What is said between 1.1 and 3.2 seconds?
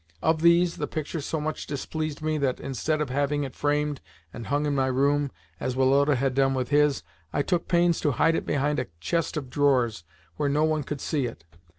so much displeased me that, instead of